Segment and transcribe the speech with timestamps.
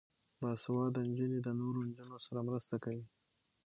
[0.41, 3.05] باسواده نجونې د نورو نجونو سره مرسته کوي.